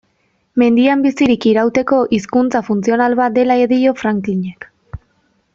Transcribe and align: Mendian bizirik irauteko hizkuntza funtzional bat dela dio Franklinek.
Mendian 0.61 1.03
bizirik 1.05 1.45
irauteko 1.51 1.99
hizkuntza 2.19 2.63
funtzional 2.71 3.19
bat 3.23 3.39
dela 3.39 3.61
dio 3.75 3.97
Franklinek. 4.03 4.71